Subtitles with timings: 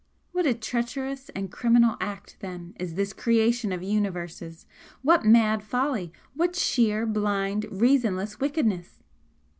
[0.31, 4.65] What a treacherous and criminal act, then, is this Creation of Universes!
[5.03, 6.11] what mad folly!
[6.33, 9.03] what sheer, blind, reasonless wickedness!"